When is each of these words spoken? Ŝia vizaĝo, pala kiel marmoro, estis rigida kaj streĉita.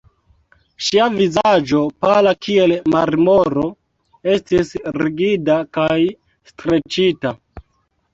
Ŝia 0.83 1.03
vizaĝo, 1.17 1.81
pala 2.05 2.31
kiel 2.45 2.73
marmoro, 2.93 3.65
estis 4.37 4.73
rigida 4.97 5.59
kaj 5.79 5.99
streĉita. 6.53 7.35